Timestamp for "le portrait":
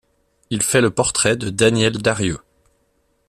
0.81-1.35